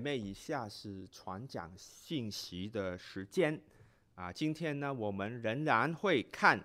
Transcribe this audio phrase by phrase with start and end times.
[0.00, 3.60] 啊，弟兄姐妹，以下是传讲信息的时间。
[4.14, 6.58] 啊，今天呢，我们仍然会看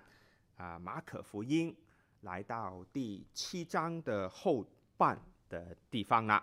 [0.56, 1.74] 啊马可福音，
[2.22, 6.42] 来到第七章的后半的地方了。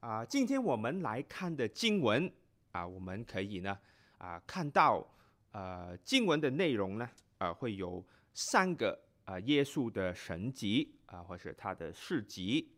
[0.00, 2.30] 啊，今天我们来看的经文
[2.72, 3.78] 啊，我们可以呢
[4.18, 5.06] 啊看到
[5.52, 7.08] 呃经文的内容呢，
[7.38, 12.68] 啊会有三个啊耶稣的神迹啊，或是他的事迹。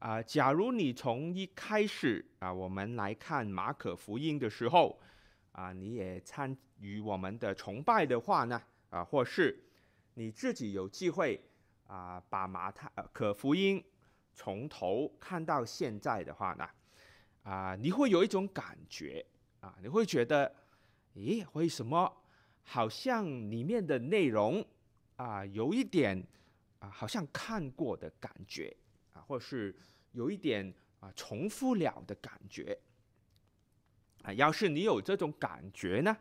[0.00, 4.98] 啊，假如你从一开始啊，我们来看马可福音的时候，
[5.52, 9.62] 啊，你也参与我们的崇拜的话呢，啊，或是
[10.14, 11.38] 你自己有机会
[11.86, 13.84] 啊，把马太可福音
[14.32, 16.66] 从头看到现在的话呢，
[17.42, 19.22] 啊，你会有一种感觉
[19.60, 20.50] 啊，你会觉得，
[21.14, 22.10] 咦，为什么
[22.62, 24.64] 好像里面的内容
[25.16, 26.26] 啊，有一点
[26.78, 28.74] 啊，好像看过的感觉。
[29.30, 29.72] 或是
[30.10, 32.76] 有一点啊重复了的感觉
[34.24, 36.16] 啊，要是你有这种感觉呢，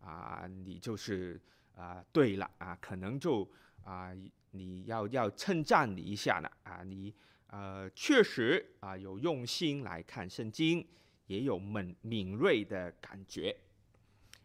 [0.00, 1.40] 啊，你就是
[1.74, 3.50] 啊对了啊，可能就
[3.82, 4.12] 啊
[4.52, 7.12] 你要要称赞你一下呢啊，你
[7.48, 10.86] 呃确实啊有用心来看圣经，
[11.26, 13.56] 也有敏敏锐的感觉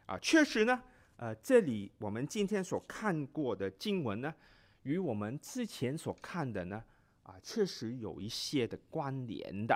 [0.07, 0.81] 啊，确实呢，
[1.17, 4.33] 呃，这里我们今天所看过的经文呢，
[4.81, 6.83] 与我们之前所看的呢。
[7.27, 9.75] 啊，确实有一些的关联的，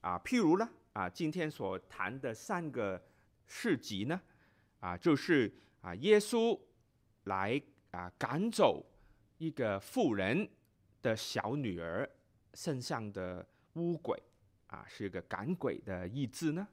[0.00, 3.02] 啊，譬如呢，啊，今天所谈的三个
[3.48, 4.20] 事迹呢，
[4.78, 6.56] 啊，就是啊，耶稣
[7.24, 8.86] 来啊赶走
[9.38, 10.48] 一个妇人
[11.02, 12.08] 的小女儿
[12.54, 14.16] 身上的污鬼，
[14.68, 16.68] 啊，是一个赶鬼的意志呢，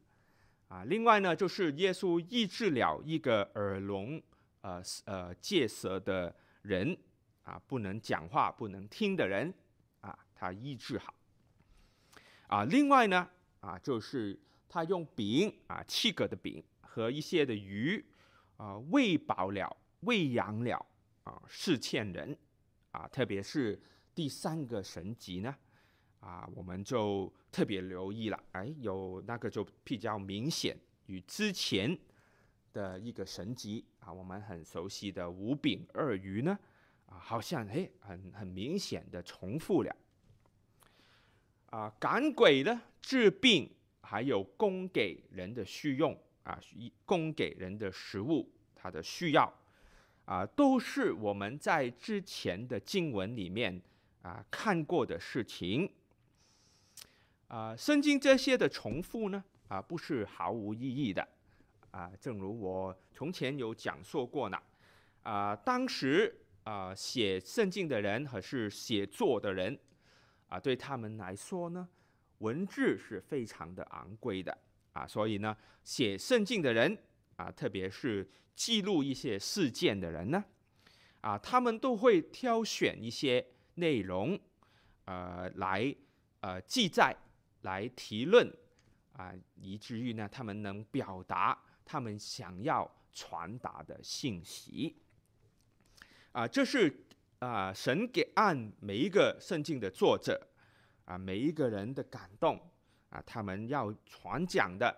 [0.67, 4.22] 啊，另外呢，就是耶稣医治了一个耳聋
[4.62, 6.96] 呃呃戒舌的人。
[7.44, 9.53] 啊，不能讲话、不能听的人，
[10.02, 11.13] 啊，他医治好。
[12.47, 13.29] 啊，另外呢，
[13.62, 18.03] 啊，就是他用饼啊，七个的饼和一些的鱼，
[18.57, 20.85] 啊，喂饱了、喂养了
[21.24, 22.38] 啊，四千人。
[22.91, 23.81] 啊，特别是
[24.13, 25.56] 第三个神级呢，
[26.19, 28.44] 啊，我们就特别留意了。
[28.51, 31.97] 哎，有那个就比较明显与之前
[32.74, 36.59] 的一个神级啊，我们很熟悉的五饼二鱼呢。
[37.11, 39.94] 啊，好像嘿，很很明显的重复了。
[41.66, 43.69] 啊，赶鬼呢，治病，
[44.01, 46.57] 还有供给人的需用啊，
[47.05, 49.53] 供给人的食物，他的需要
[50.25, 53.81] 啊，都是我们在之前的经文里面
[54.21, 55.91] 啊看过的事情。
[57.47, 61.27] 啊，圣经这些的重复呢，啊，不是毫无意义的。
[61.91, 64.57] 啊，正如我从前有讲述过呢，
[65.23, 66.38] 啊，当时。
[66.63, 69.77] 啊、写圣经的人和是写作的人，
[70.47, 71.89] 啊，对他们来说呢，
[72.38, 74.55] 文字是非常的昂贵的
[74.94, 76.97] 啊，所以呢，写圣经的人
[77.35, 80.44] 啊，特别是记录一些事件的人呢，
[81.21, 83.45] 啊，他们都会挑选一些
[83.75, 84.39] 内容，
[85.05, 85.95] 呃，来
[86.41, 87.16] 呃记载，
[87.61, 88.47] 来提论，
[89.13, 94.95] 啊，以至于呢，他们能表达他们想要传达的信息。
[96.34, 97.06] 啊，这是
[97.40, 100.47] 啊，神给按每一个圣经的作者
[101.03, 102.58] 啊，每一个人的感动
[103.09, 104.96] 啊，他们要传讲的，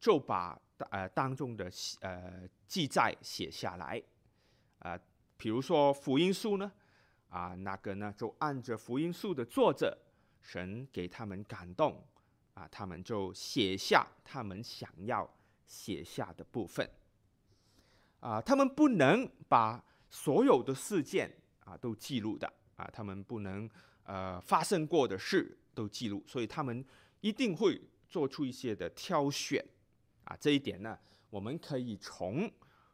[0.00, 0.60] 就把
[0.90, 1.70] 呃当中的
[2.00, 4.02] 呃记载写下来
[4.80, 4.98] 啊。
[5.36, 6.72] 比如说福音书呢，
[7.28, 9.96] 啊，那个呢就按着福音书的作者，
[10.40, 12.04] 神给他们感动
[12.54, 15.32] 啊，他们就写下他们想要
[15.64, 16.90] 写下的部分
[18.18, 19.84] 啊，他们不能把。
[20.14, 21.34] 所有的事件
[21.64, 22.46] 啊都记录的
[22.76, 23.68] 啊，他们不能
[24.04, 26.84] 呃发生过的事都记录，所以他们
[27.22, 29.64] 一定会做出一些的挑选
[30.24, 30.36] 啊。
[30.38, 30.98] 这一点呢，
[31.30, 32.48] 我们可以从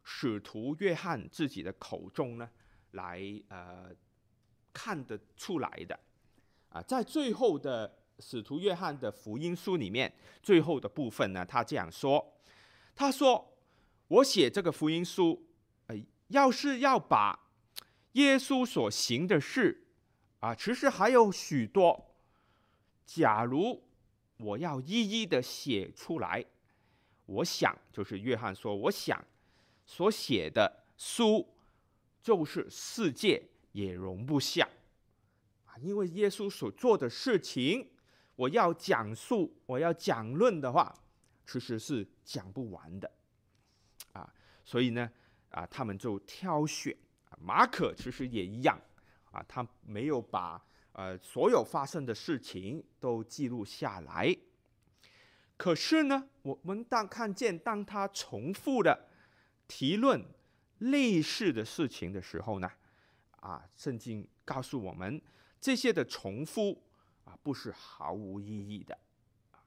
[0.05, 2.49] 使徒约翰自己的口中呢
[2.93, 3.91] 来呃
[4.73, 5.99] 看得出来的
[6.69, 6.81] 啊。
[6.83, 12.39] 在最后的使徒约翰的福音书里面，最后的部分呢，他这样说
[12.95, 13.59] ：“他说
[14.07, 15.45] 我写这个福音书。”
[16.29, 17.39] 要是要把
[18.13, 19.87] 耶稣所行的事
[20.41, 22.15] 啊，其实还有许多。
[23.07, 23.83] 假如
[24.37, 26.45] 我要一一的写出来，
[27.27, 29.25] 我想就是约翰说，我想
[29.87, 31.49] 所写的书
[32.23, 33.43] 就是世界
[33.73, 34.69] 也容不下
[35.65, 37.89] 啊，因为耶稣所做的事情，
[38.37, 40.95] 我要讲述，我要讲论的话，
[41.47, 43.11] 其实是讲不完的
[44.13, 44.31] 啊，
[44.65, 45.11] 所以呢。
[45.51, 46.97] 啊，他们就挑选，
[47.39, 48.81] 马可其实也一样
[49.31, 50.63] 啊，他没有把
[50.93, 54.37] 呃所有发生的事情都记录下来
[55.57, 59.09] 可是呢，我们当看见当他重复的
[59.67, 60.25] 提论
[60.79, 62.71] 类似的事情的时候呢，
[63.41, 65.21] 啊，圣经告诉我们
[65.61, 66.81] 这些的重复
[67.25, 68.97] 啊，不是毫无意义的。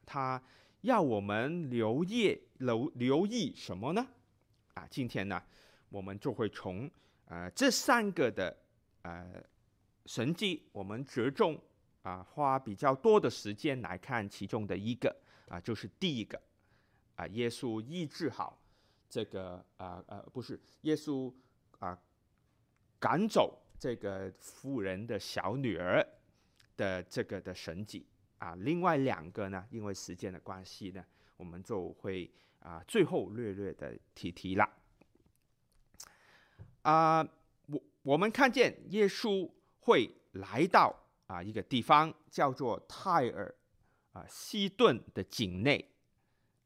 [0.05, 0.41] 他
[0.81, 4.07] 要我们留意留留意什么呢？
[4.73, 5.43] 啊，今天呢，
[5.91, 6.89] 我们就会从
[7.25, 8.57] 呃这三个的
[9.03, 9.43] 呃
[10.07, 11.61] 神迹，我们着重
[12.01, 15.15] 啊花比较多的时间来看其中的一个。
[15.51, 16.41] 啊，就是第一个，
[17.15, 18.57] 啊，耶稣医治好
[19.09, 21.29] 这个啊呃，不是耶稣
[21.79, 21.99] 啊
[22.97, 26.01] 赶走这个妇人的小女儿
[26.77, 28.07] 的这个的神迹
[28.37, 28.55] 啊。
[28.55, 31.05] 另外两个呢，因为时间的关系呢，
[31.35, 34.65] 我们就会啊最后略略的提提了。
[36.81, 37.27] 啊，
[37.67, 39.49] 我我们看见耶稣
[39.79, 40.95] 会来到
[41.27, 43.53] 啊一个地方，叫做泰尔。
[44.13, 45.89] 啊，西顿的境内，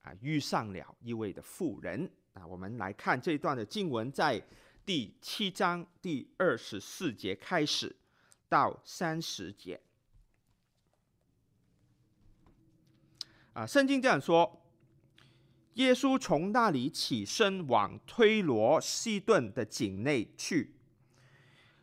[0.01, 2.11] 啊，遇上了一位的妇人。
[2.33, 4.43] 啊，我们来看这一段的经文，在
[4.83, 7.95] 第七章第二十四节开始
[8.49, 9.79] 到三十节。
[13.53, 14.64] 啊，圣经这样说：
[15.75, 20.75] 耶稣从那里起身往推罗西顿的境内去，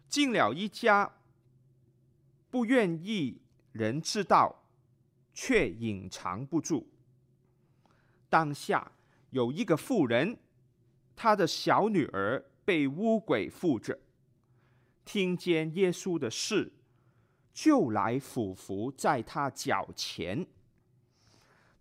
[0.08, 1.12] 进了一家，
[2.50, 3.40] 不愿意
[3.72, 4.58] 人知道。
[5.34, 6.86] 却隐藏不住。
[8.28, 8.92] 当下
[9.30, 10.36] 有一个妇人，
[11.16, 13.98] 她的小女儿被污鬼附着，
[15.06, 16.70] 听见耶稣的事，
[17.54, 20.46] 就来俯伏在他脚前。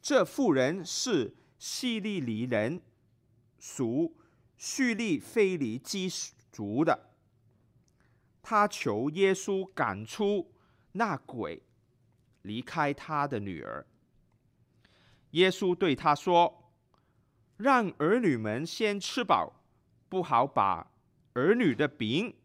[0.02, 2.82] 这妇人是希利尼人，
[3.60, 4.18] 属
[4.58, 6.10] 叙利腓尼基
[6.52, 7.12] 族的。
[8.42, 10.52] 他求耶稣赶出
[10.94, 11.62] 那鬼。
[12.42, 13.86] 离开他的女儿，
[15.32, 16.74] 耶稣对他说
[17.58, 19.62] ：“让儿女们先吃饱，
[20.10, 20.92] 不好把
[21.34, 22.36] 儿女的饼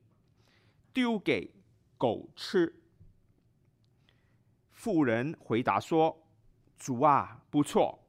[0.93, 1.51] 丢给
[1.97, 2.83] 狗吃。”
[4.71, 6.23] 妇人回答说
[6.77, 8.06] ：“主啊，不错，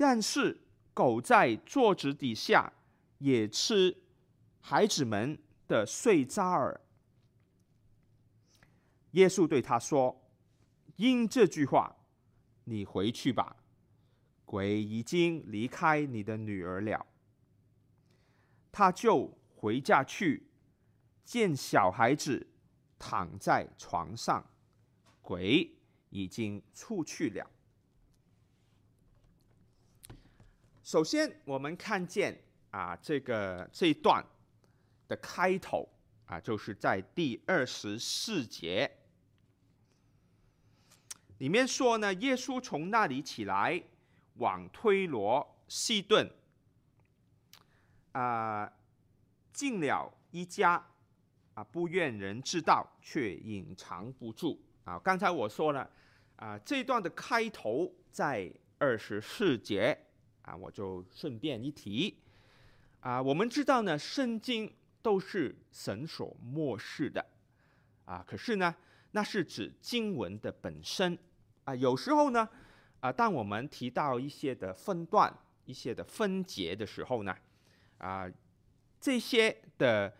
[0.00, 0.58] 但是
[0.94, 2.72] 狗在桌子底下
[3.18, 3.94] 也吃
[4.58, 5.38] 孩子们
[5.68, 6.80] 的碎渣儿。”
[9.12, 10.16] 耶稣对他说。
[10.96, 11.96] 因这句话，
[12.64, 13.56] 你回去吧，
[14.44, 17.06] 鬼已经离开你的女儿了。
[18.70, 20.50] 他就回家去，
[21.24, 22.46] 见小孩子
[22.98, 24.44] 躺在床上，
[25.22, 25.74] 鬼
[26.10, 27.50] 已经出去了。
[30.90, 32.36] 首先，我们看见
[32.72, 34.26] 啊，这个这一段
[35.06, 35.88] 的开头
[36.26, 38.90] 啊，就是在第二十四节。
[41.38, 43.80] 里面说呢，耶稣从那里起来，
[44.38, 46.28] 往推罗西顿，
[48.10, 48.68] 啊、
[49.52, 50.84] 进了一家，
[51.54, 54.60] 啊，不愿人知道，却隐藏不住。
[54.82, 55.88] 啊，刚才我说了，
[56.34, 59.96] 啊，这一段的开头在二十四节，
[60.50, 62.18] 啊，我就顺便一提，
[62.98, 67.24] 啊，我们知道呢，圣经都是神所默示的，
[68.04, 68.74] 啊，可是呢，
[69.12, 71.16] 那是指经文的本身。
[71.62, 72.48] 啊，有时候呢，
[72.98, 75.32] 啊，当我们提到一些的分段、
[75.66, 77.36] 一些的分节的时候呢，
[77.98, 78.28] 啊，
[79.00, 80.12] 这些的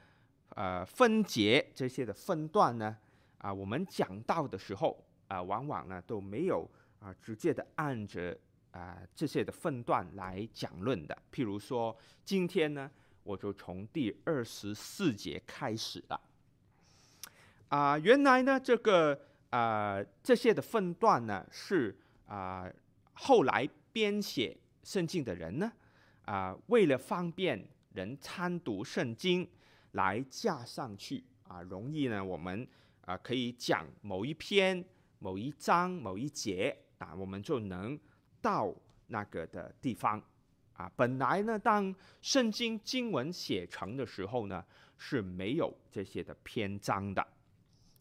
[0.50, 2.96] 呃分节、这些的分段呢，
[3.38, 6.70] 啊，我们讲到的时候啊，往往呢都没有
[7.00, 8.38] 啊直接的按着
[8.72, 11.16] 啊这些的分段来讲论的。
[11.32, 12.90] 譬如说，今天呢，
[13.22, 16.20] 我就从第二十四节开始了。
[17.68, 19.20] 啊，原来呢这个。
[19.50, 22.72] 啊、这些的分段呢，是啊、
[23.14, 25.72] 后来编写圣经的人呢，
[26.24, 27.60] 啊、为了方便
[27.92, 29.50] 人参读圣经，
[29.90, 32.64] 来加上去啊、容易呢，我们
[33.00, 34.84] 啊、可以讲某一篇、
[35.18, 37.98] 某一章、某一节啊，我们就能
[38.40, 38.74] 到
[39.08, 40.22] 那个的地方
[40.72, 40.90] 啊。
[40.96, 44.64] 本来呢，当圣经经文写成的时候呢，
[44.98, 47.26] 是没有这些的篇章的。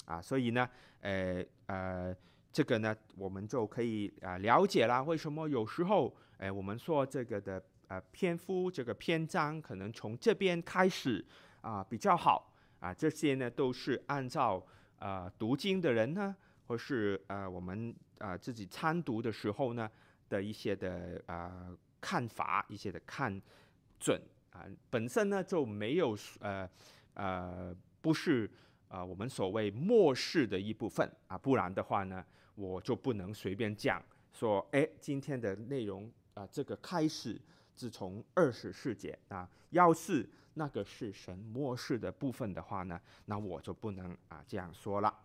[0.05, 0.67] 啊，所以呢，
[1.01, 2.15] 呃呃，
[2.51, 11.23] 这个呢，我们就可以啊了解了为什么有时候，哎，我们说这个的呃篇幅，这个篇章可能从这边开始
[11.61, 14.65] 啊比较好啊，这些呢都是按照
[14.97, 19.87] 啊读经的人呢，或是呃我们啊自己参读的时候呢
[20.29, 23.41] 的一些的啊看法，一些的看
[23.99, 24.21] 准
[24.51, 26.69] 啊，本身呢就没有呃
[27.15, 28.49] 呃不是。
[28.89, 37.39] 啊，我们所谓末世的一部分啊，不然的话呢，我就不能随便讲说，哎，今天的内容啊，这个开始
[37.75, 45.19] 自从二十世纪啊，要是那个是神末世的部分的话呢，那我就不能啊这样说了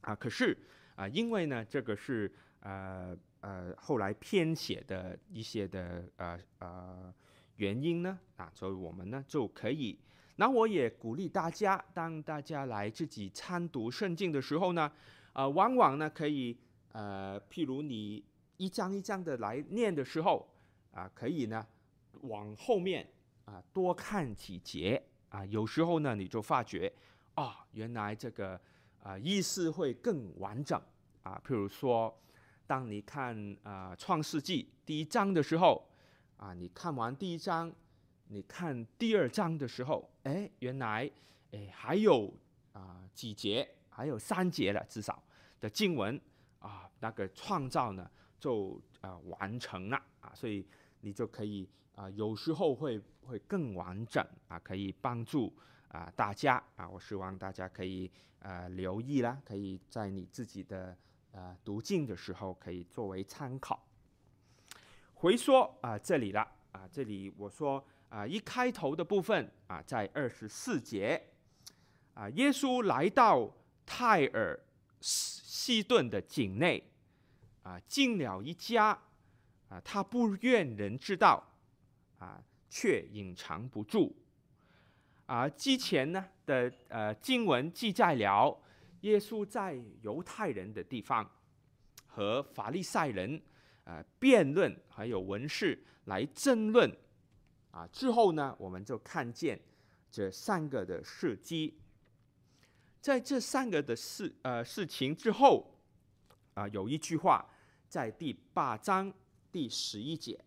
[0.00, 0.14] 啊。
[0.14, 0.56] 可是
[0.96, 7.14] 啊，因为呢，这个是呃呃后来编写的一些的呃呃
[7.56, 9.98] 原因呢啊，所以我们呢就可以。
[10.36, 14.90] 那我也鼓励大家，当大家来自己参读圣经的时候呢，
[15.34, 16.56] 呃，往往呢可以
[16.92, 18.24] 呃，譬如你
[18.56, 20.48] 一张一张的来念的时候，
[20.92, 21.66] 啊、可以呢
[22.22, 23.06] 往后面
[23.44, 26.90] 啊、多看几节啊、有时候呢你就发觉，
[27.36, 28.58] 哦，原来这个
[29.02, 30.80] 啊、意思会更完整
[31.22, 32.18] 啊、譬如说，
[32.70, 35.84] 当你看啊、创世纪第一章的时候，
[36.36, 37.72] 啊、你看完第一章。
[38.28, 41.10] 你看第二章的时候，哎，原来
[41.50, 42.32] 哎还有
[42.72, 45.20] 啊、几节，还有三节了，至少
[45.58, 46.20] 的经文
[46.60, 48.08] 啊，那个创造呢
[48.38, 50.64] 就啊、完成了啊，所以
[51.00, 55.52] 你就可以啊、有时候会会更完整啊，可以帮助
[55.88, 58.08] 啊、大家啊，我希望大家可以
[58.38, 60.96] 啊、留意啦，可以在你自己的、
[61.32, 63.86] 呃、读经的时候可以作为参考。
[65.14, 66.40] 回说啊、这里了
[66.72, 67.84] 啊，这里我说。
[68.10, 71.28] 啊，一开头的部分啊，在二十四节，
[72.12, 73.48] 啊，耶稣来到
[73.86, 74.58] 泰尔
[75.00, 76.90] 西顿的境内，
[77.62, 78.98] 啊，进了一家，
[79.68, 81.52] 啊，他不愿人知道，
[82.18, 84.12] 啊，却隐藏不住，
[85.26, 88.60] 啊，之前呢的呃经文记载了
[89.00, 91.28] 耶稣在犹太人的地方
[92.06, 93.40] 和法利赛人
[93.84, 96.90] 啊辩论，还有文士来争论。
[97.70, 99.60] 啊，之后呢，我们就看见
[100.10, 101.78] 这三个的事迹。
[103.00, 105.78] 在这三个的事呃事情之后，
[106.54, 107.48] 啊，有一句话
[107.88, 109.12] 在第八章
[109.52, 110.44] 第十一节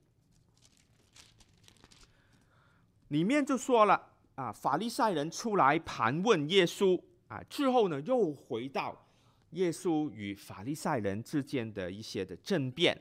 [3.08, 9.08] 里面就说了啊，法利赛人出来盘问耶稣啊，之后呢又回到
[9.52, 13.00] 耶稣与法利赛人之间的一些的争辩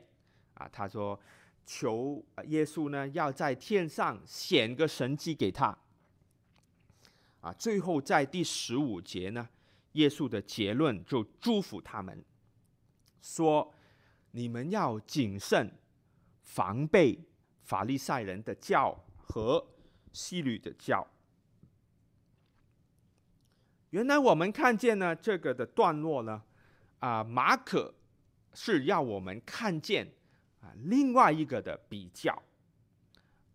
[0.53, 1.19] 啊，他说。
[1.65, 5.67] 求耶稣呢，要在天上显个神迹给他。
[7.39, 9.47] 啊，最后在第十五节呢，
[9.93, 12.21] 耶稣的结论就祝福他们，
[13.21, 13.73] 说：
[14.31, 15.71] 你们要谨慎，
[16.41, 17.17] 防备
[17.61, 19.65] 法利赛人的教和
[20.11, 21.07] 希律的教。
[23.93, 26.41] 原来我们看见呢，这个的段落呢，
[26.97, 27.93] 啊，马可
[28.51, 30.11] 是要我们看见。
[30.61, 32.41] 啊，另外一个的比较，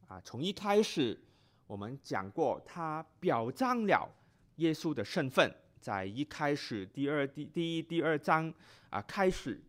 [0.06, 1.18] 啊，从一开始
[1.66, 4.08] 我们讲过，他表彰了
[4.56, 8.54] 耶稣的身份，在一开始第二第第一第二章
[8.90, 9.60] 啊开始，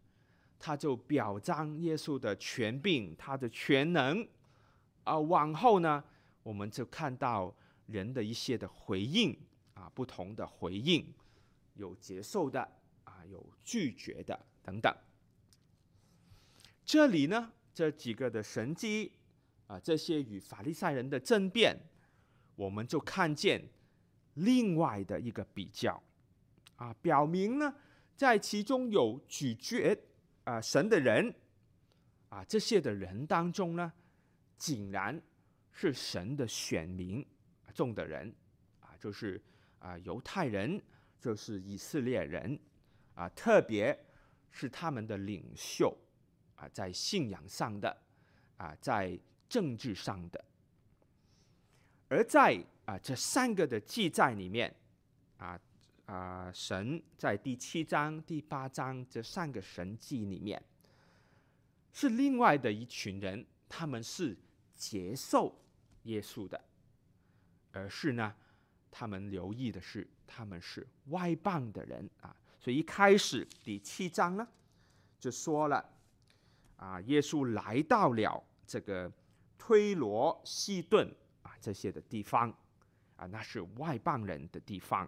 [0.59, 4.27] 他就表彰耶稣的权柄，他的全能，
[5.03, 6.03] 啊，往后呢，
[6.43, 7.55] 我们就看到
[7.87, 9.35] 人的一些的回应，
[9.79, 11.07] 啊，不同的回应，
[11.75, 12.59] 有接受的，
[13.05, 14.93] 啊，有拒绝的等等。
[16.83, 19.13] 这里呢，这几个的神迹
[19.67, 21.79] 啊，这些与法利赛人的争辩，
[22.55, 23.63] 我们就看见
[24.33, 26.03] 另外的一个比较。
[26.75, 27.73] 啊，表明呢，
[28.17, 29.97] 在其中有拒绝
[30.43, 31.33] 啊神的人。
[32.27, 33.91] 啊，这些的人当中呢，
[34.57, 35.19] 竟然
[35.71, 37.25] 是神的选民
[37.73, 38.35] 中的人。
[38.81, 39.41] 啊，就是
[39.79, 40.81] 啊犹太人，
[41.19, 42.59] 就是以色列人
[43.15, 44.05] 啊，特别
[44.51, 45.97] 是他们的领袖。
[46.55, 48.01] 啊，在信仰上的，
[48.57, 49.17] 啊，在
[49.47, 50.43] 政治上的，
[52.09, 54.75] 而在啊这三个的记载里面，
[55.37, 55.57] 啊
[56.05, 60.61] 啊，神在第七章、第八章这三个神迹里面，
[61.93, 64.37] 是另外的一群人，他们是
[64.75, 65.63] 接受
[66.03, 66.61] 耶稣的，
[67.71, 68.35] 而是呢，
[68.91, 74.47] 他们留意的是他们是外邦的人啊，所以一开始第七章呢
[75.19, 75.93] 就说了。
[76.81, 79.11] 啊，耶稣来到了这个
[79.57, 82.49] 推罗西顿啊，这些的地方
[83.17, 85.05] 啊，那是外邦人的地方。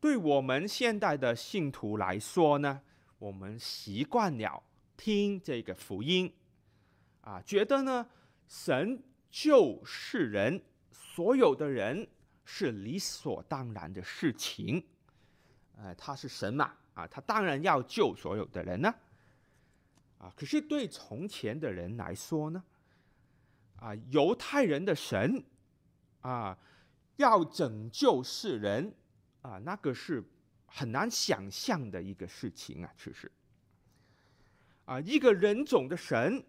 [0.00, 2.80] 对我们现代的信徒来说呢，
[3.18, 4.62] 我们习惯了
[4.96, 6.34] 听这个福音
[7.20, 8.08] 啊，觉得呢，
[8.48, 10.62] 神救世人，
[11.14, 12.08] 所有的人
[12.42, 14.82] 是理所当然的事情。
[15.76, 18.94] 呃，他是神嘛，啊，他当然要救所有的人呢。
[20.16, 22.64] 啊，可是对从前的人来说呢，
[23.76, 25.44] 啊，犹太人的神，
[26.22, 26.56] 啊，
[27.16, 28.94] 要拯救世人，
[29.42, 30.24] 啊，那个是
[30.64, 33.30] 很难想象的一个事情啊，其实，
[34.86, 36.42] 啊，一个人种的神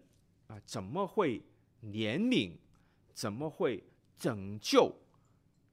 [0.46, 1.42] 啊，怎么会
[1.82, 2.56] 怜悯？
[3.12, 3.84] 怎么会
[4.18, 4.94] 拯救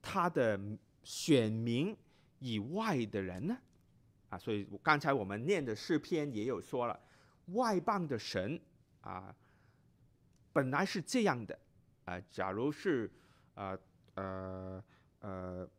[0.02, 0.60] 他的
[1.04, 1.96] 选民
[2.40, 3.58] 以外的人呢？
[4.30, 7.00] 啊，所以刚才我们念的诗篇也有说了，
[7.48, 8.60] 外邦的神
[9.02, 9.36] 啊，
[10.54, 11.58] 本来是这样的
[12.06, 13.12] 啊，假如是
[13.56, 13.78] 呃
[14.16, 14.84] 呃
[15.20, 15.70] 呃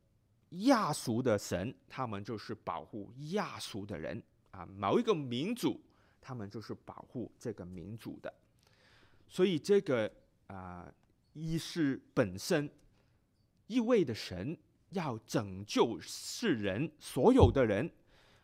[0.50, 5.80] 亚述的神，他们就是保护亚述的人啊，某一个民族。
[6.24, 8.32] 他们就是保护这个民族的，
[9.26, 10.08] 所以这个
[10.46, 10.88] 啊，
[11.34, 12.70] 呃、师本身
[13.66, 14.56] 意味着神
[14.90, 17.90] 要拯救世人所有的人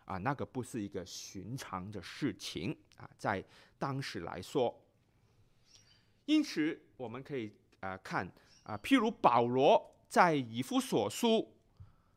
[0.04, 3.44] 啊，那个不是一个寻常的事情啊，在
[3.78, 4.82] 当时来说，
[6.24, 7.48] 因此我们可以
[7.80, 8.26] 啊、呃、看
[8.62, 11.54] 啊，譬如保罗在以弗所书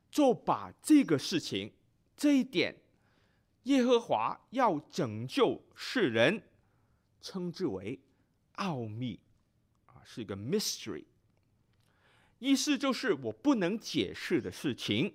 [0.10, 1.74] 就把这个事情
[2.16, 2.76] 这一点。
[3.66, 6.42] 耶和华要拯救世人，
[7.22, 8.02] 称之为
[8.54, 9.20] 奥秘，
[10.06, 11.04] 是一个 mystery。
[12.40, 15.14] 意思就是我不能解释的事情，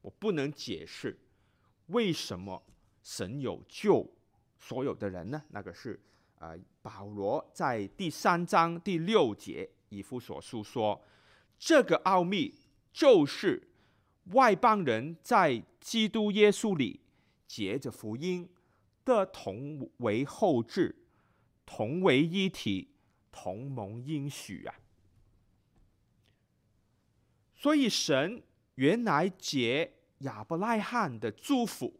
[0.00, 1.18] 我不能解释
[1.86, 2.62] 为什么
[3.02, 4.08] 神有救
[4.58, 5.42] 所有的人呢？
[5.50, 6.00] 那个是
[6.38, 11.02] 啊、呃，保罗在第三章第六节以弗所书说，
[11.58, 12.54] 这个奥秘
[12.92, 13.68] 就是
[14.26, 17.00] 外邦人在基督耶稣里。
[17.48, 18.48] 结着福音
[19.04, 21.04] 的同为后置，
[21.66, 22.88] 同为一体，
[23.32, 24.74] 同盟应许啊！
[27.56, 28.44] 所以神
[28.76, 31.98] 原来藉亚伯拉罕的祝福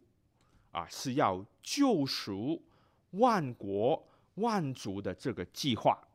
[0.71, 2.63] 啊，是要救赎
[3.11, 6.07] 万国万族的这个计划，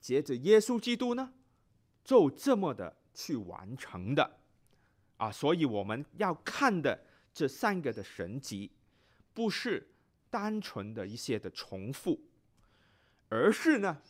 [0.00, 1.32] 接着耶稣基督呢，
[2.04, 4.38] 就这么的去完成的
[5.16, 5.30] 啊！
[5.30, 7.06] 所以我们要看的。
[7.36, 8.72] 这三个的神迹，
[9.34, 9.86] 不是
[10.30, 12.18] 单纯的一些的重复，
[13.28, 14.00] 而是呢，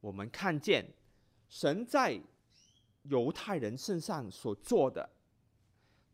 [0.00, 0.86] 我们看见
[1.48, 2.20] 神在
[3.02, 5.08] 犹太人身上所做的，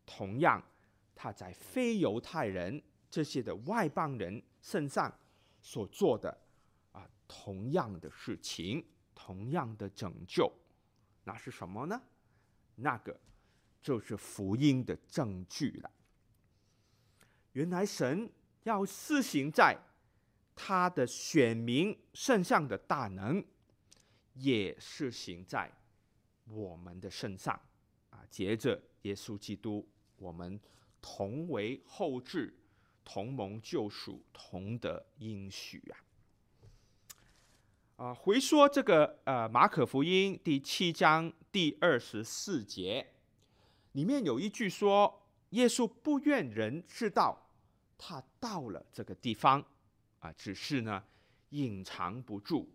[0.05, 0.63] 同样
[1.15, 5.13] 他在非犹太人这些的外邦人身上
[5.61, 6.35] 所做的
[6.91, 10.51] 啊，同样的事情，同样的拯救，
[11.23, 12.01] 那是什么呢？
[12.75, 13.19] 那个
[13.81, 15.91] 就是福音的证据了。
[17.53, 18.29] 原来神
[18.63, 19.77] 要施行在
[20.59, 23.45] 他的选民身上的大能，
[24.33, 25.71] 也是行在
[26.49, 27.53] 我们的身上
[28.09, 28.25] 啊！
[28.31, 30.59] 接着耶稣基督，我们
[30.99, 32.51] 同为后嗣，
[33.05, 35.93] 同盟救赎，同得应许啊！
[37.97, 43.13] 啊，回说这个呃马可福音第七章第二十四节
[43.91, 47.43] 里面有一句说：“耶稣不愿人知道。”
[47.99, 49.65] 他到了这个地方，
[50.19, 51.03] 啊，只是呢
[51.49, 52.69] 隐藏不住。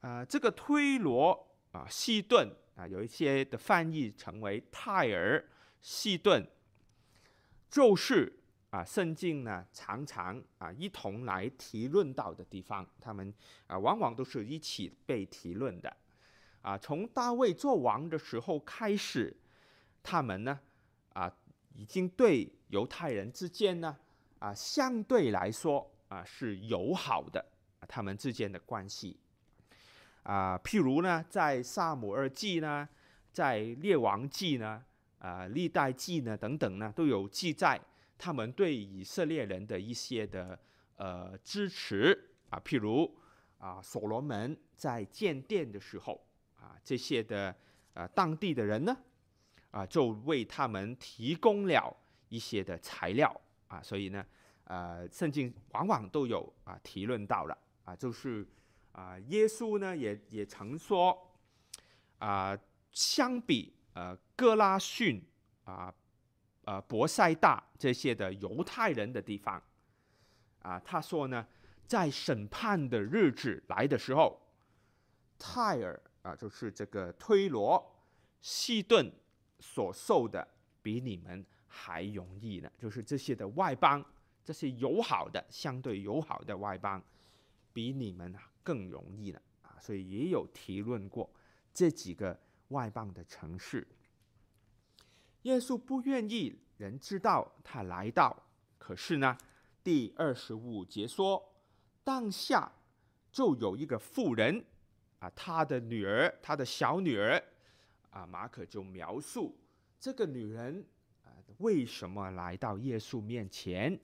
[0.00, 5.48] 啊，这个推罗啊，西顿啊，有一些的翻译成为泰尔
[5.80, 6.46] 西顿，
[7.68, 8.38] 就是
[8.70, 12.86] 啊，圣经呢常常啊一同来提论到的地方。
[13.00, 13.32] 他们
[13.66, 15.96] 啊，往往都是一起被提论的。
[16.62, 19.36] 啊，从大卫做王的时候开始，
[20.02, 20.60] 他们呢
[21.12, 21.32] 啊。
[21.74, 23.96] 已经对犹太人之间呢，
[24.38, 27.44] 啊，相对来说啊是友好的，
[27.88, 29.18] 他们之间的关系，
[30.22, 32.88] 啊，譬如呢，在撒母耳记呢，
[33.32, 34.84] 在列王记呢，
[35.18, 37.80] 啊，历代记呢等等呢，都有记载
[38.16, 40.58] 他们对以色列人的一些的
[40.96, 43.14] 呃支持啊，譬如
[43.58, 46.24] 啊，所罗门在建殿的时候
[46.60, 47.54] 啊，这些的
[47.94, 48.96] 啊当地的人呢。
[49.70, 51.94] 啊，就为他们提供了
[52.30, 53.38] 一些的材料
[53.68, 54.26] 啊，所以呢，
[54.64, 58.46] 呃，圣经往往都有啊提论到了啊，就是
[58.92, 61.16] 啊，耶稣呢也也曾说
[62.18, 62.58] 啊，
[62.90, 65.22] 相比呃哥拉逊
[65.64, 65.94] 啊、
[66.64, 69.62] 呃伯赛大这些的犹太人的地方
[70.62, 71.46] 啊，他说呢，
[71.86, 74.40] 在审判的日子来的时候，
[75.38, 77.94] 泰尔啊，就是这个推罗、
[78.42, 79.12] 西顿。
[79.60, 80.46] 所受的
[80.82, 84.04] 比你们还容易呢，就是这些的外邦，
[84.44, 87.00] 这些友好的、相对友好的外邦，
[87.72, 89.76] 比你们啊更容易呢啊！
[89.80, 91.30] 所以也有提论过
[91.72, 93.86] 这几个外邦的城市。
[95.42, 98.36] 耶稣不愿意人知道他来到，
[98.78, 99.38] 可是呢，
[99.84, 101.54] 第二十五节说，
[102.02, 102.72] 当下
[103.30, 104.64] 就有一个妇人
[105.20, 107.42] 啊，他的女儿，他的小女儿。
[108.10, 109.54] 啊，马可就描述
[110.00, 110.84] 这个女人，
[111.56, 113.98] 为什么来到耶稣面前？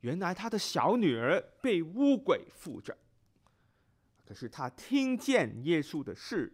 [0.00, 2.96] 原来他的小女儿被巫鬼附着，
[4.24, 6.52] 可是他听见耶稣的事，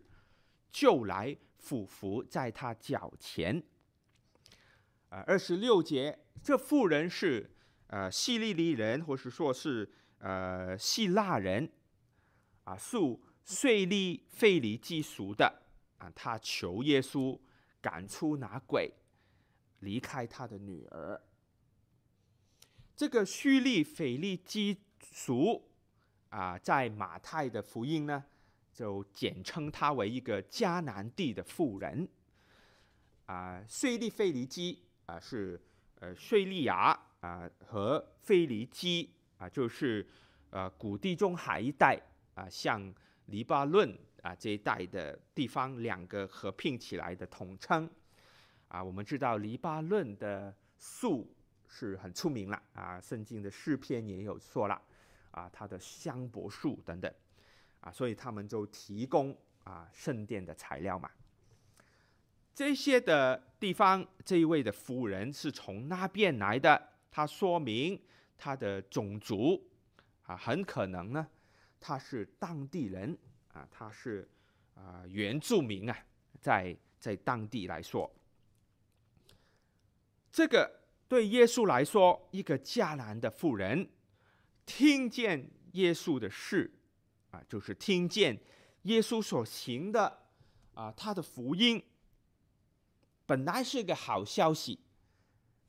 [0.70, 3.62] 就来俯伏在他脚前。
[5.10, 7.50] 啊，二十六节，这妇人是
[7.88, 11.70] 呃希利利人，或是说是呃希腊人，
[12.64, 15.62] 啊，属税吏腓尼基俗的
[15.98, 17.38] 啊，他求耶稣
[17.82, 18.90] 赶出那鬼，
[19.82, 21.20] 离开他的女儿。
[22.96, 25.70] 这个叙利腓尼基族
[26.30, 28.24] 啊，在马太的福音呢，
[28.72, 32.08] 就简称他为一个迦南地的妇人。
[33.26, 35.60] 啊，税利腓尼基啊，是
[36.00, 40.06] 呃叙利亚啊和腓尼基啊，就是
[40.50, 42.00] 呃古地中海一带
[42.34, 42.94] 啊，像
[43.26, 47.90] 黎巴嫩啊这一带的地方，两个合并起来的统称。
[48.72, 51.32] 啊，我们知道黎巴嫩的树。
[51.74, 53.00] 是很出名了啊！
[53.00, 54.78] 圣经的诗篇也有说了
[55.30, 57.10] 啊，他的香柏树等等
[57.80, 61.10] 啊，所以他们就提供啊圣殿的材料嘛。
[62.54, 67.98] 这些的地方，这一位的夫人是从那边来的，他说明
[68.36, 69.58] 他的种族
[70.24, 71.26] 啊，很可能呢，
[71.80, 73.16] 他是当地人
[73.54, 74.28] 啊，他是
[74.74, 75.96] 啊原住民啊，
[76.38, 78.14] 在在当地来说，
[80.32, 80.80] 这个。
[81.08, 83.86] 对耶稣来说，一个迦南的妇人
[84.64, 86.72] 听见耶稣的事，
[87.30, 88.40] 啊，就是听见
[88.84, 90.20] 耶稣所行的
[90.72, 91.84] 啊，他的福音，
[93.26, 94.80] 本来是一个好消息，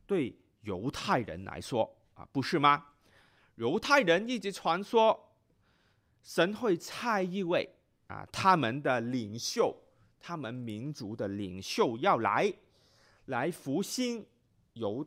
[0.07, 2.85] 对犹太人来说啊，不是吗？
[3.55, 5.33] 犹太人一直传说，
[6.23, 7.69] 神会差一位
[8.07, 9.75] 啊，他们的领袖，
[10.21, 12.53] 他们民族的领袖要来，
[13.25, 14.25] 来复兴
[14.73, 15.05] 犹。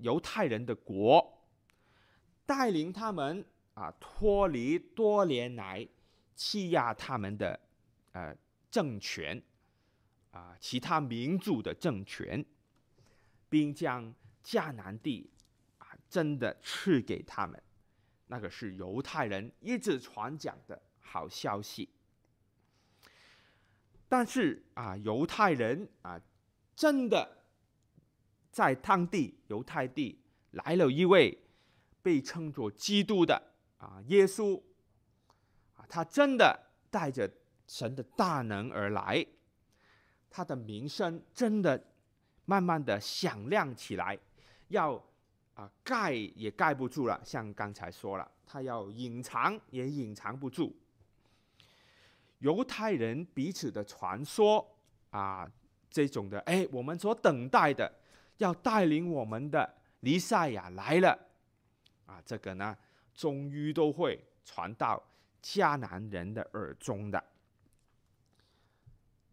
[0.00, 1.42] 犹太人的国，
[2.46, 5.84] 带领他们啊脱离多年来
[6.36, 7.58] 欺压他们的
[8.12, 8.32] 呃
[8.70, 9.42] 政权
[10.30, 12.46] 啊其他民族的政权，
[13.48, 15.28] 并将迦南地
[15.78, 17.60] 啊真的赐给他们，
[18.28, 21.88] 那个是犹太人一直传讲的好消息。
[24.08, 26.20] 但是啊，犹太人啊
[26.76, 27.37] 真的。
[28.50, 30.18] 在当地犹太地
[30.52, 31.38] 来了一位
[32.02, 33.40] 被称作基督的
[33.76, 34.60] 啊耶稣
[35.74, 36.58] 啊，他真的
[36.90, 37.30] 带着
[37.66, 39.24] 神的大能而来，
[40.30, 41.84] 他的名声真的
[42.46, 44.18] 慢慢的响亮起来，
[44.68, 44.94] 要
[45.54, 50.74] 啊盖也盖不住了，像刚才说了，他要隐藏也隐藏不住。
[52.38, 54.66] 犹太人彼此的传说
[55.10, 55.50] 啊，
[55.90, 57.92] 这种的哎，我们所等待的。
[58.38, 61.18] 要带领我们的尼赛亚来了，
[62.06, 62.76] 啊，这个呢，
[63.14, 65.02] 终于都会传到
[65.42, 67.22] 迦南人的耳中的。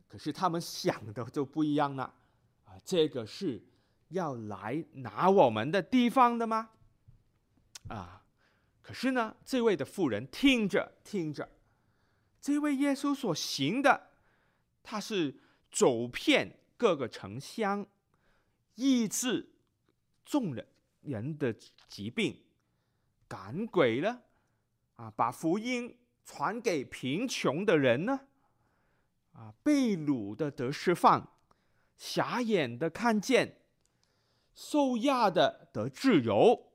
[0.08, 2.04] 可是他们想的就不一样了，
[2.66, 3.62] 啊，这个是
[4.10, 6.70] 要来拿我们的地方的吗？
[7.90, 8.24] 啊，
[8.82, 11.48] 可是呢，这位的妇人听着听着，
[12.42, 14.10] 这位耶稣所行的，
[14.82, 15.40] 他是
[15.70, 17.86] 走遍各个城乡。
[18.76, 19.54] 医治
[20.26, 20.68] 众人
[21.02, 21.54] 人的
[21.88, 22.44] 疾病，
[23.28, 24.24] 赶鬼了，
[24.96, 28.28] 啊，把福音传给贫穷的人呢，
[29.34, 31.38] 啊，被掳的得释放，
[31.96, 33.62] 瞎眼的看见，
[34.54, 36.74] 受压的得自由。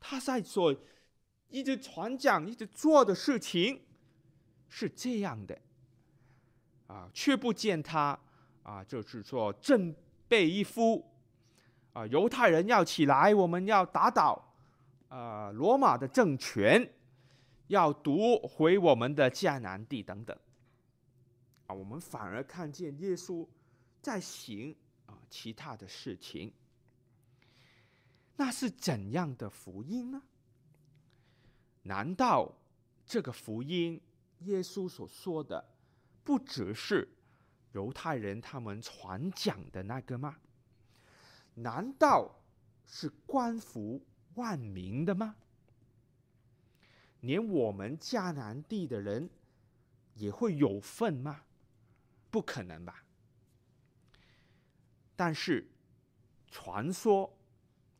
[0.00, 0.74] 他在所
[1.48, 3.84] 一直传讲、一直做的事情
[4.68, 5.60] 是这样的，
[6.86, 8.18] 啊，却不见他
[8.62, 9.94] 啊，就是说正
[10.26, 11.11] 被一夫。
[11.92, 14.42] 啊，犹太人要起来，我们要打倒
[15.08, 16.90] 啊罗马的政权，
[17.66, 20.36] 要夺回我们的迦南地等等。
[21.66, 23.46] 啊，我们反而看见耶稣
[24.00, 24.74] 在行
[25.06, 26.52] 啊其他的事情。
[28.36, 30.22] 那是怎样的福音呢？
[31.82, 32.50] 难道
[33.04, 34.00] 这个福音
[34.40, 35.62] 耶稣所说的，
[36.24, 37.06] 不只是
[37.72, 40.36] 犹太人他们传讲的那个吗？
[41.54, 42.42] 难道
[42.84, 45.36] 是官府万民的吗？
[47.20, 49.30] 连我们迦南地的人
[50.14, 51.42] 也会有份吗？
[52.30, 53.04] 不可能吧。
[55.14, 55.68] 但是
[56.50, 57.38] 传说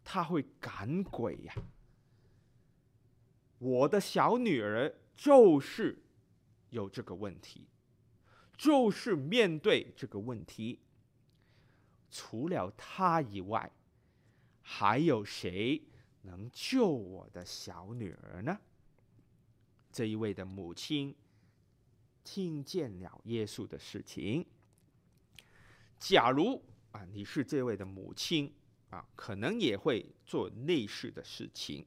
[0.02, 1.54] 他会赶鬼呀。
[3.58, 6.02] 我的小女儿就是
[6.70, 7.68] 有这个问题，
[8.56, 10.80] 就是面对这个问题。
[12.12, 13.72] 除了他以外，
[14.60, 15.82] 还有谁
[16.20, 18.60] 能救我的小女儿呢？
[19.90, 21.16] 这一位的母亲
[22.22, 24.46] 听见了耶稣的事情。
[25.98, 28.54] 假如啊，你是这位的母亲
[28.90, 31.86] 啊，可能也会做类似的事情。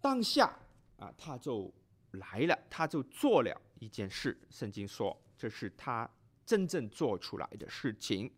[0.00, 0.56] 当下
[0.98, 1.72] 啊，他就
[2.12, 4.38] 来了，他就做了一件事。
[4.50, 6.08] 圣经说，这是他
[6.46, 8.32] 真正做出来的事情。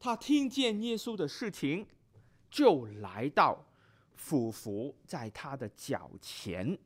[0.00, 1.86] 他听见耶稣的事情，
[2.50, 3.64] 就来到，
[4.14, 6.78] 俯伏在他的脚前，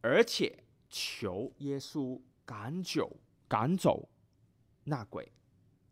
[0.00, 4.08] 而且求耶稣赶走赶走
[4.84, 5.32] 那鬼，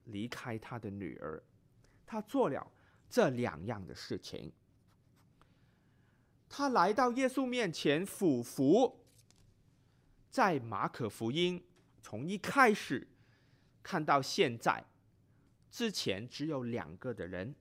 [0.04, 1.42] 离开他的女儿。
[2.06, 2.70] 他做了
[3.08, 4.52] 这两样的事情。
[6.48, 9.01] 他来到耶稣面前俯伏，
[10.32, 11.62] 在马可福音
[12.02, 13.06] 从一开始
[13.84, 14.82] 看到现在，
[15.70, 17.54] 之前只有两个的人。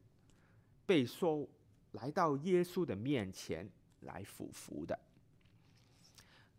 [0.83, 1.47] 被说
[1.91, 3.69] 来到耶稣的面前
[4.01, 4.99] 来俯伏的。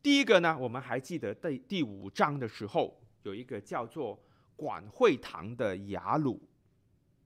[0.02, 4.18] 第一个呢，我们还记得第第五章的时候，有一个叫做
[4.56, 6.40] 管会堂的雅鲁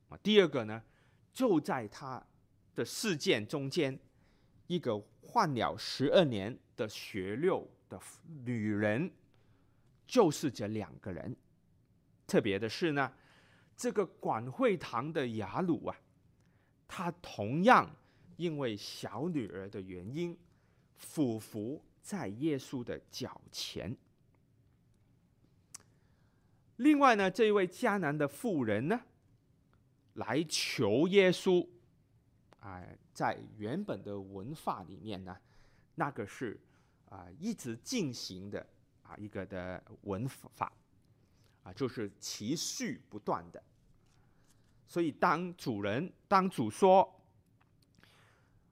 [0.08, 0.16] 啊。
[0.16, 0.82] 第二个呢，
[1.32, 2.20] 就在他
[2.74, 3.96] 的事件中间，
[4.66, 8.00] 一个患了十二年的血瘤的
[8.44, 9.10] 女人，
[10.06, 11.36] 就是这两个人。
[12.26, 13.12] 特别的是呢，
[13.76, 15.96] 这个管会堂的雅鲁啊。
[16.88, 17.90] 他同样
[18.36, 20.36] 因为小女儿的原因，
[20.94, 23.96] 俯伏在耶稣的脚前。
[26.76, 29.00] 另外呢，这一位迦南的妇人呢，
[30.14, 31.66] 来求耶稣。
[32.60, 32.82] 啊、
[33.14, 35.36] 在原本的文化里面呢，
[35.94, 36.60] 那个是
[37.08, 38.66] 啊、一直进行的
[39.02, 40.72] 啊一个的文法，
[41.62, 43.62] 啊就是持续不断的。
[44.88, 47.20] 所以，当主人当主说：“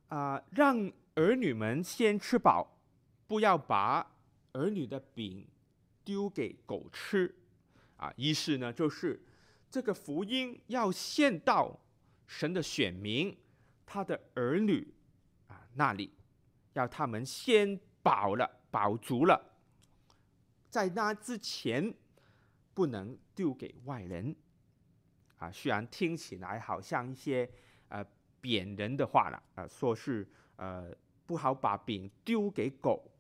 [0.08, 2.78] 啊、让儿女们先吃饱，
[3.26, 4.14] 不要把
[4.52, 5.46] 儿女的饼
[6.04, 7.34] 丢给狗吃。”
[7.96, 9.24] 啊，意思呢就是
[9.70, 11.80] 这个福音要献到
[12.26, 13.36] 神的选民，
[13.86, 14.92] 他的儿女
[15.46, 16.12] 啊那里，
[16.74, 19.56] 要他们先饱了，饱足了，
[20.68, 21.92] 在那之前
[22.74, 24.36] 不能丢给外人。
[25.38, 27.50] 啊，虽然听起来好像一些
[27.88, 28.04] 呃
[28.40, 30.94] 贬人的话了，啊、呃，说是呃
[31.26, 33.10] 不好把饼丢给狗，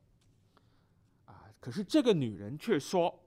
[1.24, 3.24] 啊，可是这个女人却说，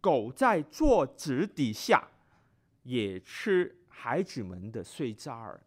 [0.00, 2.08] 狗在桌子底下
[2.84, 5.62] 也吃孩子们的碎渣儿，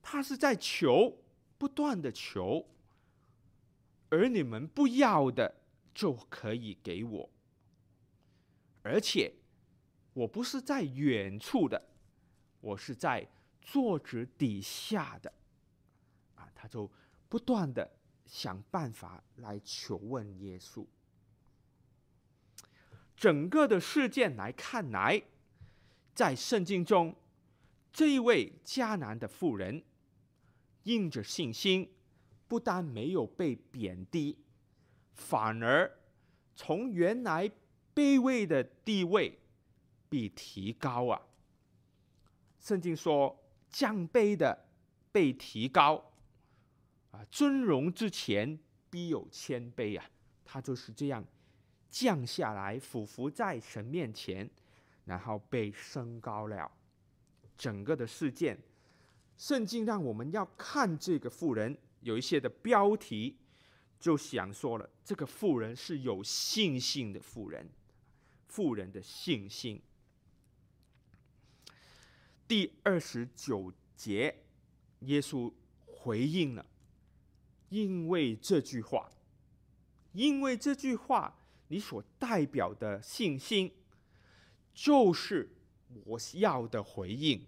[0.00, 1.18] 她是在求，
[1.58, 2.66] 不断的求，
[4.08, 5.54] 而你们不要的
[5.94, 7.30] 就可以给我，
[8.82, 9.32] 而且。
[10.16, 11.90] 我不是在远处的，
[12.62, 13.28] 我是在
[13.60, 15.30] 桌子底下的，
[16.36, 16.90] 啊，他就
[17.28, 20.86] 不断的想办法来求问耶稣。
[23.14, 25.22] 整个的事件来看来，
[26.14, 27.14] 在圣经中，
[27.92, 29.84] 这一位迦南的妇人，
[30.86, 31.92] 因着信心，
[32.48, 34.38] 不但没有被贬低，
[35.12, 35.98] 反而
[36.54, 37.50] 从原来
[37.94, 39.38] 卑微的地位。
[40.08, 41.20] 被提高啊！
[42.60, 43.36] 圣经说，
[43.68, 44.68] 降卑的
[45.10, 46.12] 被提高
[47.10, 48.56] 啊，尊荣之前
[48.88, 50.08] 必有谦卑啊！
[50.44, 51.24] 他就是这样
[51.90, 54.48] 降下来，俯伏在神面前，
[55.06, 56.70] 然后被升高了。
[57.58, 58.56] 整个的事件，
[59.36, 63.36] 圣经让我们要看这个妇人，有一些的标题
[64.00, 67.68] 就想说了，这个妇人是有信心的妇人，
[68.46, 69.82] 妇人的信心。
[72.48, 74.44] 第二十九节，
[75.00, 75.52] 耶稣
[75.84, 76.64] 回应了，
[77.68, 79.10] 因为这句话，
[80.12, 81.36] 因为这句话，
[81.68, 83.72] 你所代表的信心，
[84.72, 85.50] 就是
[86.04, 87.44] 我要的回应。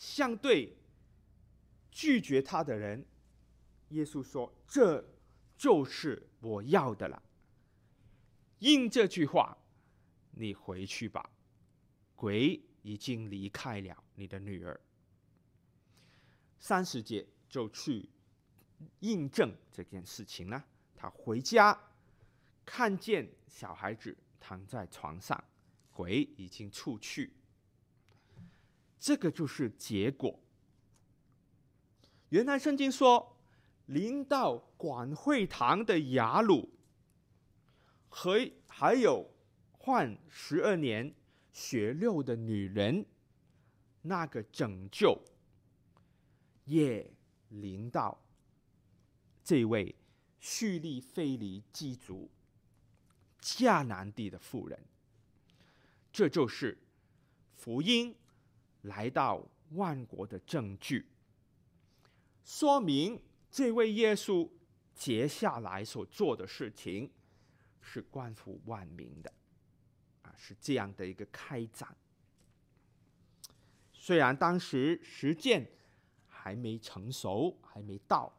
[0.00, 0.74] 相对
[1.90, 3.04] 拒绝他的人，
[3.90, 5.04] 耶稣说：“这
[5.58, 7.22] 就是我要的了。”
[8.60, 9.58] 应这句话，
[10.30, 11.30] 你回去吧，
[12.16, 12.60] 鬼。
[12.82, 14.80] 已经离开了你的女儿。
[16.58, 18.08] 三十节就去
[19.00, 20.64] 印证这件事情呢。
[20.96, 21.78] 他回家
[22.64, 25.44] 看见小孩子躺在床上，
[25.92, 27.30] 鬼已经出去。
[29.00, 30.38] 这个就是结果。
[32.28, 33.36] 原来圣经说，
[33.86, 36.68] 临到管会堂的雅鲁
[38.08, 39.28] 和还有
[39.72, 41.12] 患十二年。
[41.52, 43.04] 血流的女人，
[44.02, 45.20] 那个拯救
[46.64, 47.12] 也
[47.48, 48.22] 临到
[49.42, 49.96] 这位
[50.38, 52.30] 叙利腓尼基族
[53.42, 54.80] 迦南地的妇人。
[56.12, 56.78] 这就是
[57.56, 58.14] 福音
[58.82, 61.06] 来到万国的证据，
[62.42, 64.48] 说明这位耶稣
[64.94, 67.10] 接下来所做的事情
[67.80, 69.32] 是关乎万民的，
[70.22, 71.96] 啊，是这样的一个开展。
[73.92, 75.70] 虽然当时实践
[76.26, 78.32] 还没成熟，还没到，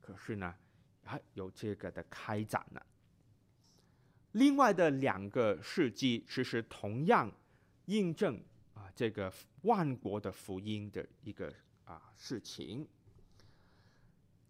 [0.00, 0.54] 可是呢，
[1.02, 2.86] 还有这个的开展了。
[4.32, 7.32] 另外的两个事迹，其实同样
[7.86, 8.40] 印证
[8.94, 11.52] 这个万国的福音的一个
[11.84, 12.86] 啊事情。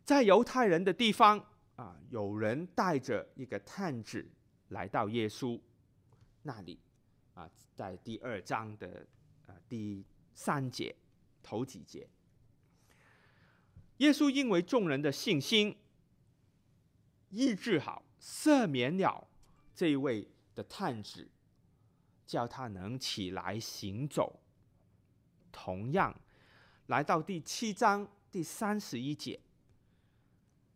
[0.05, 1.39] 在犹太人的地方
[1.77, 4.27] 啊，有人带着一个探子
[4.69, 5.61] 来到耶稣
[6.43, 6.81] 那里
[7.35, 9.07] 啊，在第二章的
[9.47, 10.97] 啊第三节
[11.43, 12.09] 头几节，
[13.99, 15.77] 耶稣因为众人的信心，
[17.31, 19.29] 医治好，赦免了。
[19.75, 21.29] 这一位的探子
[22.29, 24.39] 叫他能起来行走。
[25.51, 26.15] 同样，
[26.87, 29.41] 来到第七章第三十一节，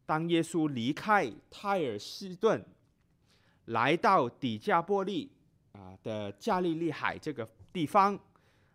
[0.06, 2.64] 当耶稣离开泰尔西顿，
[3.66, 5.30] 来到底加波利
[5.72, 8.18] 啊的加利利海这个地方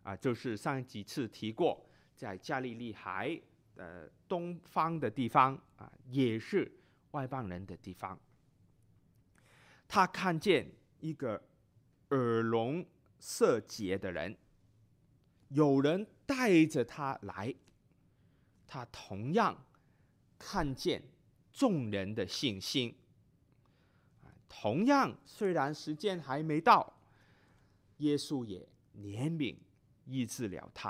[0.04, 1.84] 啊，就是上几次提过，
[2.16, 3.42] 在加利利海
[3.76, 6.72] 的东方的地方啊，也是
[7.12, 8.18] 外邦人的地方。
[9.88, 11.42] 他看见一个
[12.10, 12.86] 耳聋
[13.20, 14.38] 色结的人，
[15.50, 17.54] 有人带着他来，
[18.66, 19.66] 他同样
[20.38, 21.04] 看见
[21.52, 22.96] 众人的信心。
[24.48, 26.98] 同样，虽然时间还没到，
[27.98, 29.56] 耶稣也怜悯
[30.06, 30.90] 医治了他。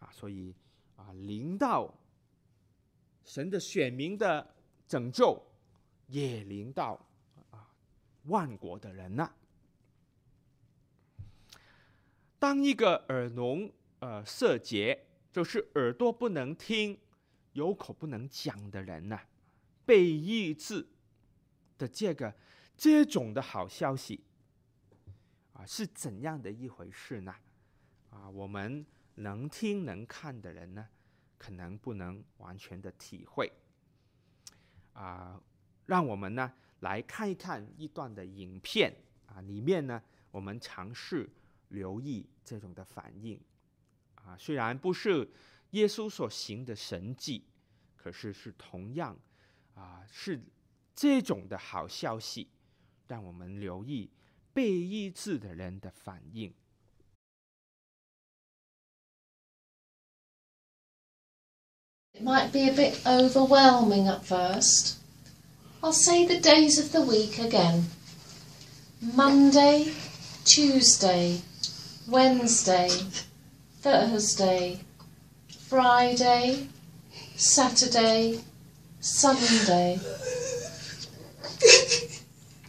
[0.00, 0.54] 啊，所以
[0.96, 1.94] 啊，临到
[3.24, 4.54] 神的选民的
[4.88, 5.40] 拯救，
[6.08, 6.98] 也临到
[7.50, 7.70] 啊。
[8.24, 9.32] 万国的人呐、
[12.42, 16.98] 当一个耳聋、呃色结，就是耳朵不能听、
[17.52, 19.28] 有口不能讲的人呐、啊，
[19.86, 20.84] 被医治
[21.78, 22.34] 的这个
[22.76, 24.24] 这种的好消息
[25.52, 27.32] 啊，是怎样的一回事呢？
[28.10, 30.88] 啊，我们能听能看的人呢，
[31.38, 33.52] 可能不能完全的体会
[34.94, 35.40] 啊，
[35.86, 36.52] 让我们呢。
[36.80, 38.92] 来看一看一段的影片
[39.26, 40.02] 啊，里面呢，
[40.32, 41.30] 我们尝试
[41.71, 43.39] 留意这种的反应
[44.15, 44.37] 啊。
[44.37, 45.29] 虽然不是
[45.71, 47.43] 耶稣所行的神迹，
[47.95, 49.17] 可是是同样
[49.75, 50.41] 啊，是
[50.95, 52.47] 这种的好消息，
[53.07, 54.09] 让我们留意
[54.53, 56.53] 被医治的人的反应。
[62.13, 64.95] It might be a bit overwhelming at first.
[65.83, 67.91] I'll say the days of the week again
[68.99, 69.93] Monday,
[70.43, 71.41] Tuesday,
[72.08, 72.88] Wednesday,
[73.80, 74.80] Thursday,
[75.68, 76.66] Friday,
[77.36, 78.40] Saturday,
[79.00, 80.00] Sunday.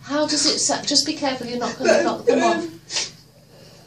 [0.03, 0.87] How does it sound?
[0.87, 3.11] Just be careful you're not going to knock them off.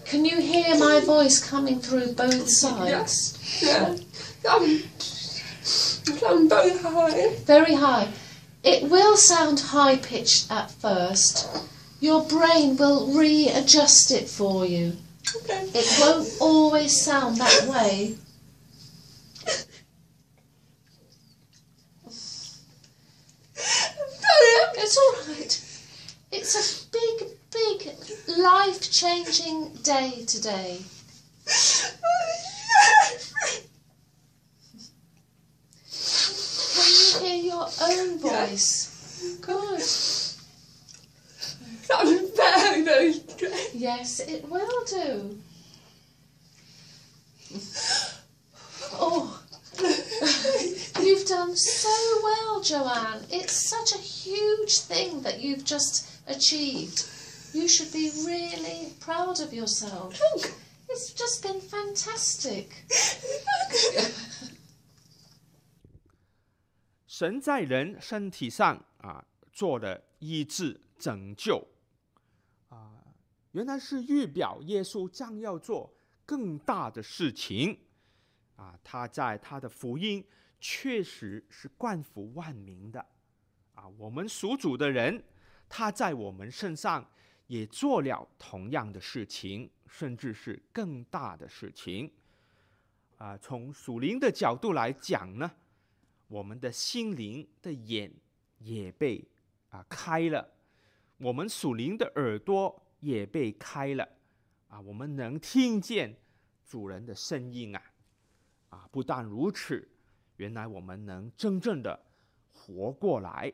[0.07, 3.63] Can you hear my voice coming through both sides?
[3.63, 3.97] Yeah.
[4.45, 4.51] yeah.
[4.51, 4.83] Um,
[6.27, 7.35] I'm very high.
[7.45, 8.09] Very high.
[8.63, 11.49] It will sound high pitched at first.
[12.01, 14.97] Your brain will readjust it for you.
[15.35, 15.69] Okay.
[15.75, 18.17] It won't always sound that way.
[24.79, 25.53] It's all right.
[26.31, 30.79] It's a big, big, life changing day today.
[36.75, 39.39] Can you hear your own voice?
[39.41, 39.83] Good
[42.36, 43.72] I'm very, very straight.
[43.74, 45.38] Yes, it will do.
[48.94, 49.42] Oh,
[51.02, 53.24] you've done so well, Joanne.
[53.30, 57.06] It's such a huge thing that you've just achieved.
[57.54, 60.20] You should be really proud of yourself.
[60.90, 62.70] It's just been fantastic.
[67.08, 69.24] 神在人身体上啊
[69.54, 71.66] 做了医治拯救啊，
[73.57, 75.91] 原来是预表耶稣将要做
[76.27, 77.79] 更大的事情
[78.55, 78.79] 啊。
[78.85, 80.23] 他在他的福音
[80.61, 83.01] 确实是冠服万民的
[83.75, 83.89] 啊。
[83.97, 85.25] 我们属主的人，
[85.71, 87.11] 他在我们身上
[87.47, 92.13] 也做了同样的事情，甚至是更大的事情。
[93.17, 95.51] 啊，从属灵的角度来讲呢，
[96.29, 98.13] 我们的心灵的眼
[98.59, 99.27] 也被
[99.71, 100.47] 啊开了，
[101.17, 104.09] 我们属灵的耳朵也被开了，
[104.67, 106.19] 啊，我们能听见
[106.65, 107.81] 主人的声音啊，
[108.71, 109.89] 啊，不但如此，
[110.39, 112.05] 原来我们能真正的
[112.53, 113.53] 活过来，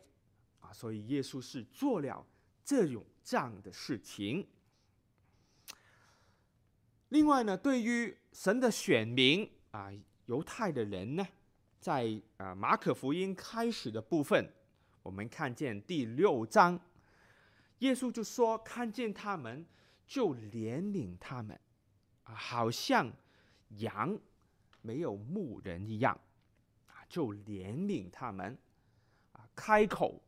[0.61, 2.27] 啊，所以耶稣是做了
[2.65, 4.49] 这种这样的事情。
[7.11, 9.93] 另外呢，对于神的选民啊，
[10.25, 11.29] 犹太的人呢，
[11.79, 14.51] 在啊马可福音开始的部分，
[15.03, 16.81] 我们看见第六章，
[17.83, 19.64] 耶稣就说：“看见他们，
[20.07, 21.59] 就怜悯他们，
[22.24, 23.12] 啊，好像
[23.68, 24.18] 羊
[24.80, 26.18] 没有牧人一样，
[26.87, 28.59] 啊，就怜悯他们，
[29.33, 30.20] 啊，开口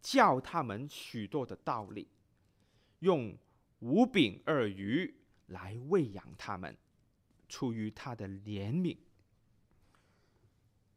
[0.00, 2.08] 教他们许多的道理，
[2.98, 3.36] 用
[3.78, 5.14] 五饼二鱼。”
[5.48, 6.74] 来喂养他们，
[7.46, 8.96] 出于他的怜悯。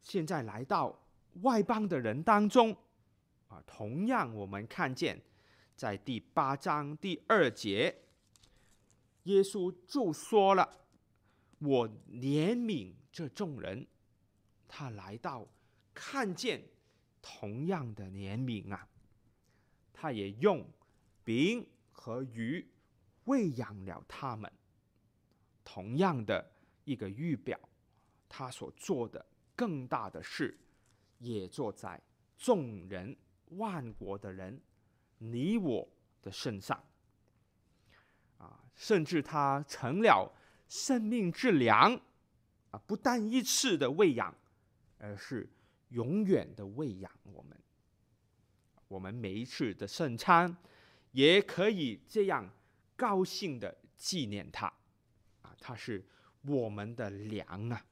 [0.00, 0.98] 现在来到
[1.42, 2.74] 外邦的人当中，
[3.48, 5.20] 啊，同样我们看见，
[5.76, 8.02] 在第八章第二节，
[9.24, 10.86] 耶稣就说了
[11.60, 13.86] ：“我怜悯这众人。”
[14.66, 15.46] 他来到，
[15.92, 16.64] 看见
[17.20, 18.88] 同样的怜悯啊，
[19.92, 20.66] 他也用
[21.22, 22.66] 饼和鱼。
[23.24, 24.50] 喂养了他们，
[25.64, 26.52] 同样的
[26.84, 27.58] 一个预表，
[28.28, 30.56] 他所做的更大的事，
[31.18, 32.00] 也做在
[32.38, 33.16] 众人
[33.56, 34.60] 万国的人，
[35.18, 35.88] 你我
[36.22, 36.82] 的身上。
[38.38, 40.32] 啊，甚至他成了
[40.68, 41.94] 生命之粮，
[42.70, 44.34] 啊，不但一次的喂养，
[44.98, 45.48] 而是
[45.88, 47.58] 永远的喂养我们。
[48.88, 50.56] 我们每一次的圣餐，
[51.12, 52.50] 也可以这样。
[52.98, 54.66] 高兴的纪念他，
[55.42, 56.02] 啊，他是
[56.40, 57.84] 我们的粮啊。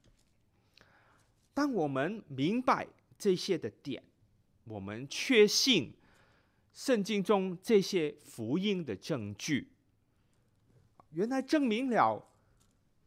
[1.53, 4.03] 当我们明白这些的点，
[4.64, 5.93] 我们确信
[6.75, 9.70] 圣经中这些福音的证据，
[11.12, 12.29] 原来证明了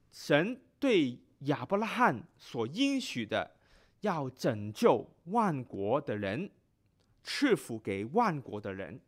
[0.09, 3.57] 神对亚伯拉罕所应许的
[3.99, 6.49] 要拯救万国的人，
[7.21, 9.01] 赐福给万国的人，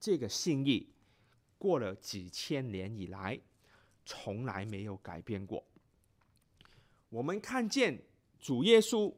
[0.00, 0.90] 这个信义。
[1.58, 3.38] 过了几千年以来，
[4.04, 5.62] 从来没有改变过。
[7.08, 8.02] 我们看见
[8.38, 9.12] 主耶稣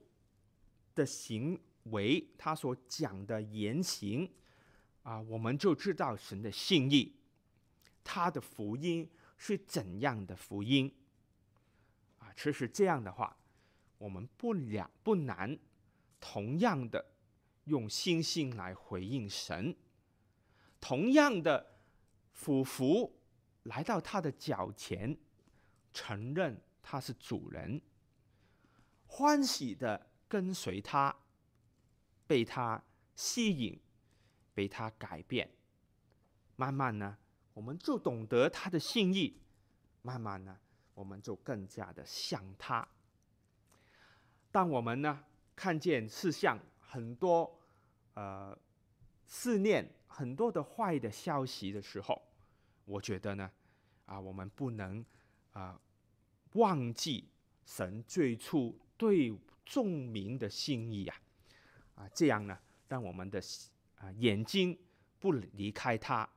[0.94, 4.30] 的行为，他所讲的言行，
[5.08, 7.16] 啊，我们就知道神的心意，
[8.04, 10.94] 他的福音是怎样的福音。
[12.18, 13.34] 啊，其实这样的话，
[13.96, 15.58] 我们不了不难，
[16.20, 17.02] 同样的
[17.64, 19.74] 用信心来回应神，
[20.78, 21.78] 同样的。
[22.30, 23.18] 俯伏
[23.64, 25.18] 来到他的脚前，
[25.92, 27.82] 承认他是主人，
[29.08, 31.16] 欢喜的跟随他，
[32.28, 32.80] 被他
[33.16, 33.80] 吸引，
[34.58, 35.48] 被他改变。
[36.56, 37.16] 慢慢呢，
[37.54, 39.34] 我们就懂得他的心意；
[40.02, 40.58] 慢慢呢，
[40.94, 42.88] 我们就更加的像他。
[44.50, 47.56] 当我们呢看见世上很多
[48.14, 48.58] 呃
[49.28, 52.20] 思念很多的坏的消息的时候，
[52.84, 53.48] 我觉得呢，
[54.06, 55.04] 啊，我们不能
[55.52, 55.80] 啊
[56.54, 57.28] 忘记
[57.64, 59.32] 神最初对
[59.64, 61.16] 众民的心意啊，
[61.94, 63.40] 啊，这样呢，让我们的
[63.98, 64.78] 啊眼睛
[65.18, 66.28] 不离开他，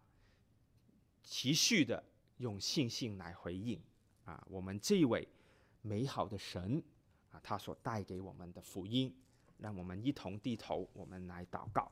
[1.24, 2.04] 持续的
[2.38, 3.80] 用信心来回应
[4.26, 5.28] 啊，我们这位
[5.82, 6.82] 美好的神
[7.32, 9.16] 啊，他所带给我们的福音，
[9.58, 11.92] 让我们一同低头，我们来祷告。